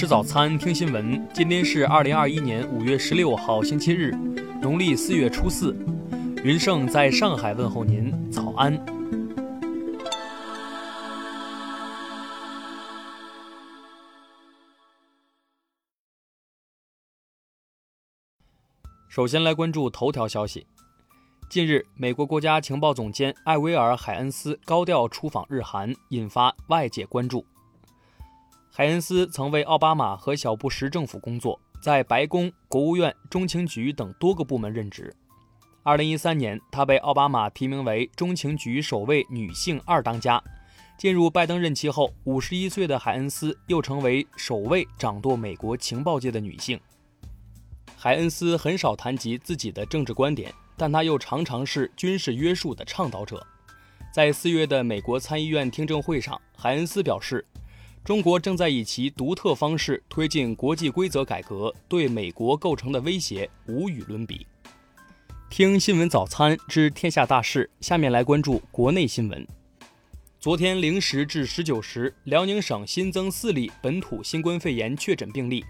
[0.00, 1.28] 吃早餐，听新闻。
[1.30, 4.12] 今天是二零二一年五月十六号，星期日，
[4.58, 5.76] 农历四月初四。
[6.42, 8.82] 云盛在上海问候您，早安。
[19.10, 20.66] 首先来关注头条消息。
[21.50, 27.44] 近日，美国国家情报总监艾薇儿·海恩斯高调出访日韩，引发外界关注。
[28.72, 35.12] 海恩斯曾为奥巴马和小布什政府工作，在白宫、国务院、中情局等多个部门任职。
[35.82, 40.40] 2013年，她被奥巴马提名为中情局首位女性二当家。
[40.96, 46.78] 进入拜登任期后，51岁的海恩斯又成为首位掌舵美国情报界的女性。
[47.96, 53.44] 海恩斯很少谈及自己的政治观点，但他又常常是军事约束的倡导者。
[54.12, 57.44] 在四月的美国参议院听证会上，海恩斯表示，
[58.02, 64.46] 中国正在以其独特方式推进国际规则改革，对美国构成的威胁无与伦比。
[65.50, 69.46] 听新闻早餐知天下大事，下面来关注国内新闻。
[70.38, 75.62] 昨天零时至十九时，辽宁省新增四例本土新冠肺炎确诊病例。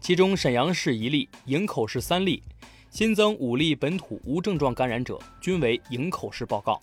[0.00, 2.42] 其中，沈阳市一例，营口市三例，
[2.90, 6.80] 新增五例本土无症状感染者，均为营口市报告。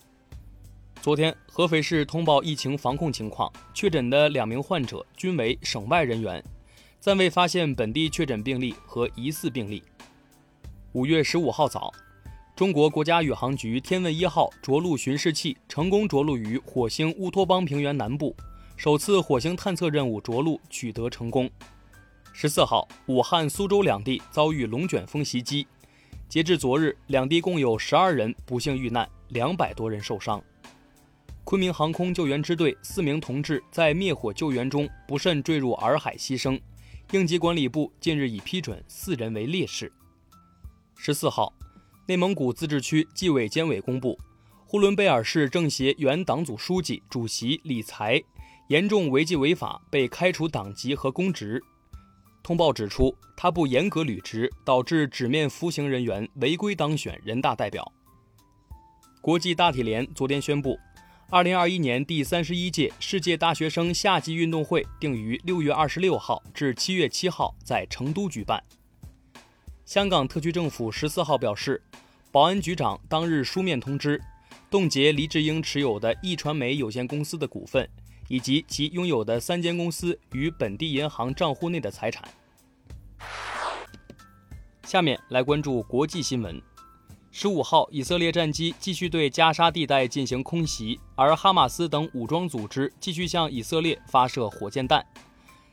[1.06, 6.42] 昨天，合肥市通报疫情防控情况，确诊的两名患者均为省外人员，
[6.98, 9.84] 暂未发现本地确诊病例和疑似病例。
[10.94, 11.92] 五月十五号早，
[12.56, 18.34] 中国国家宇航局天问一号着陆巡视器成功着陆于火星乌托邦平原南部，
[18.76, 21.48] 首次火星探测任务着陆取得成功。
[22.32, 25.68] 十四号，武汉、苏州两地遭遇龙卷风袭击。
[26.28, 30.42] 截至昨日，两地共有十二人不幸遇难，两百多人受伤。
[31.46, 36.60] 昆明航空救援支队四名同志在灭火救援中不慎坠入洱海牺牲，
[37.12, 39.92] 应急管理部近日已批准四人为烈士。
[40.96, 41.54] 十四号，
[42.08, 44.18] 内蒙古自治区纪委监委公布，
[44.66, 48.20] 呼伦贝尔市政协原党组书记、主席李才
[48.66, 51.62] 严重违纪违法，被开除党籍和公职。
[52.42, 57.92] 通报指出，他不严格履职，导致纸面服刑人员违规当选人大代表。
[59.20, 60.76] 国际大体联昨天宣布，
[61.28, 68.62] 二零二一年第三十一届世界大学生夏季运动会定于六月二十六号至七月七号在成都举办。
[69.84, 71.82] 香港特区政府十四号表示，
[72.30, 74.22] 保安局长当日书面通知，
[74.70, 77.88] 冻结黎智英持有的易传媒有限公司的股份。
[78.28, 82.28] 以及其拥有的三间公司与本地银行账户内的财产。
[84.84, 86.60] 下面来关注国际新闻。
[87.38, 95.04] 十五号，以色列战机继续对加沙地带进行空袭，而哈马斯等武装组织继续向以色列发射火箭弹。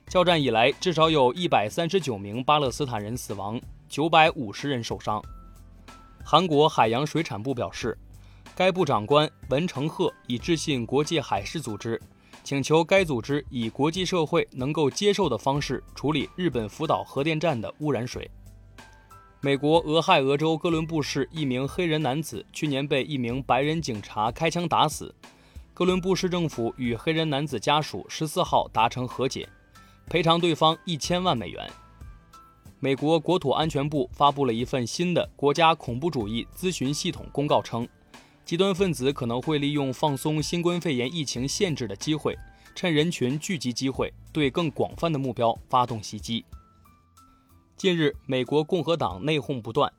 [0.09, 3.57] 交战以来，至少有一百三十九名巴勒斯坦人死亡，
[3.87, 5.23] 九百五十人受伤。
[6.21, 7.97] 韩国海洋水产部表示，
[8.53, 11.97] 该部长官文成赫已致信国际海事组织。
[12.43, 18.29] 请求该组织以国际社会能够接受的方式处理日本福岛核电站的污染水。
[19.45, 25.13] 美国俄亥俄州哥伦布市一名黑人男子去年被一名白人警察开枪打死，
[25.73, 29.45] 哥伦布市政府与黑人男子家属十四号达成和解，
[30.07, 31.69] 赔偿对方一千万美元。
[32.79, 37.85] 美国国土安全部发布了一份新的国家恐怖主义咨询系统公告称。
[38.45, 42.33] 极端分子可能会利用放松新冠肺炎疫情限制的机会，
[42.73, 46.45] 趁人群聚集机会，对更广泛的目标发动袭击。
[47.83, 49.91] 近日，美国共和党内讧不断，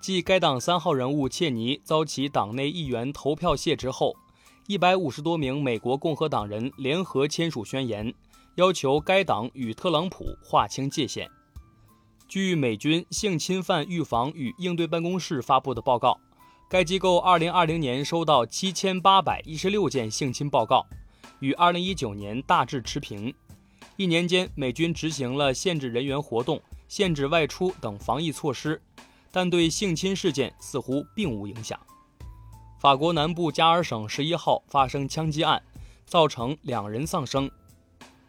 [0.00, 4.16] 继该党三号人物切尼遭其党内议员投票卸职后，
[4.66, 8.12] 一百五十多名美国共和党人联合签署宣言，
[8.56, 11.30] 要求该党与特朗普划清界限。
[12.26, 16.18] 据美军性侵犯预防与应对办公室发布的报告。
[16.68, 20.84] 该机构2020年收到7816件性侵报告，
[21.38, 23.32] 与2019年大致持平。
[23.96, 28.82] 一年间，美军执行了限制人员活动、限制外出等防疫措施，
[29.30, 31.78] 但对性侵事件似乎并无影响。
[32.80, 35.62] 法国南部加尔省十一号发生枪击案，
[36.06, 37.48] 造成两人丧生。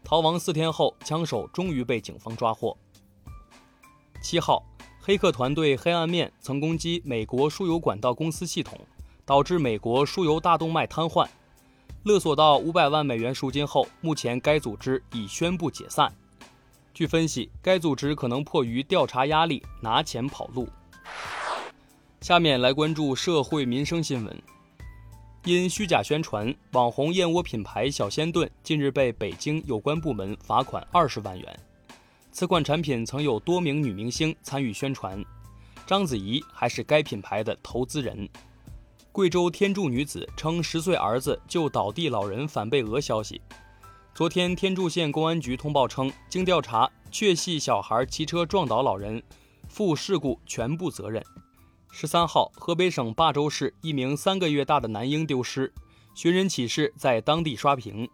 [0.03, 2.77] 逃亡四天后，枪手终于被警方抓获。
[4.21, 4.63] 七号。
[5.01, 8.77] 黑客团队黑暗面曾攻击美国输油管道公司系统，
[9.25, 11.27] 导致美国输油大动脉瘫痪，
[12.03, 16.13] 勒索到五百万美元赎金后，目前该组织已宣布解散。
[16.93, 20.67] 据分析，该组织可能迫于调查压力拿钱跑路。
[22.21, 24.43] 下面来关注社会民生新闻。
[25.45, 31.59] 因虚假宣传，网红燕窝品牌小鲜炖近日被北京有关部门罚款二十万元。
[32.31, 35.23] 此款产品曾有多名女明星参与宣传，
[35.87, 38.27] 章子怡还是该品牌的投资人。
[39.13, 43.41] 贵州天柱女子称十岁儿子救倒地老人反被讹消息。
[44.19, 49.23] 昨天，天柱县公安局通报称，经调查，确系小孩骑车撞倒老人，
[49.69, 51.23] 负事故全部责任。
[51.89, 55.73] 十三号，河北省霸州市一名三个月大的男婴丢失，
[56.13, 58.09] 寻人启事在当地刷屏。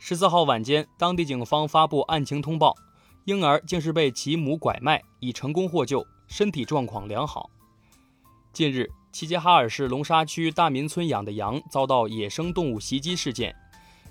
[0.00, 2.74] 十四号晚间，当地警方发布案情通报，
[3.24, 7.48] 婴儿竟是被其母拐卖，已成功获救，身体状况良好。
[8.52, 13.54] 近日，齐齐哈尔市龙沙区大民村养的羊遭到野生动物袭击事件，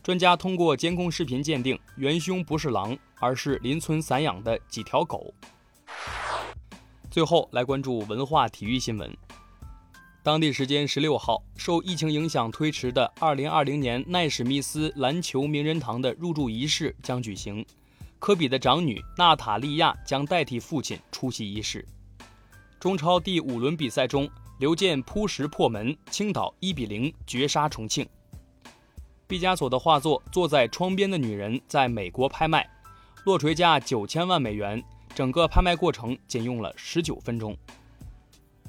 [0.04, 5.34] 专家通过监控视频鉴定，元凶不是狼，而是邻村散养的几条狗。
[7.12, 9.16] 最后来关注文化体育新闻。
[10.24, 17.66] 当地时间十六号，受疫情影响推迟的二零二零年奈史密斯篮球名人堂的入住仪式将举行，
[18.20, 21.86] 科比的长女娜塔莉亚将代替父亲出席仪式。
[22.80, 24.30] 中超第五轮比赛中，
[24.60, 28.08] 刘健扑石破门，青岛一比零绝杀重庆。
[29.28, 32.66] 毕加索的画作《坐在窗边的女人》在美国拍卖，
[33.26, 34.82] 落锤价九千万美元，
[35.14, 37.56] 整个拍卖过程仅用了十九分钟。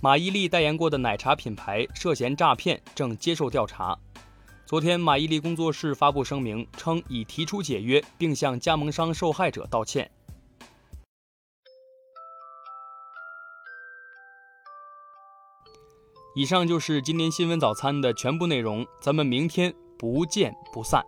[0.00, 3.96] 马伊琍代言过的奶茶品牌涉嫌诈骗，正接受调查。
[4.66, 10.10] 昨天，马伊琍工作室发布声明称，已提出解约，并向加盟商受害者道歉。
[16.34, 21.04] 以上就是今天新闻早餐的全部内容，咱们明天不见不散。